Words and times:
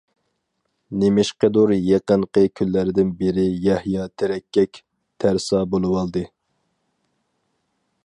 نېمىشقىدۇر 1.03 1.73
يېقىنقى 1.89 2.43
كۈنلەردىن 2.61 3.13
بېرى 3.21 3.47
يەھيا 3.67 4.09
تېرىككەك، 4.23 4.83
تەرسا 5.25 5.65
بولۇۋالدى. 5.75 6.29